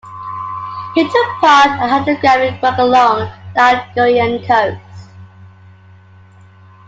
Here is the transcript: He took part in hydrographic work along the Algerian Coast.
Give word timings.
He 0.95 1.03
took 1.03 1.27
part 1.41 1.79
in 1.79 1.87
hydrographic 1.87 2.59
work 2.63 2.75
along 2.79 3.29
the 3.53 3.59
Algerian 3.61 4.43
Coast. 4.47 5.09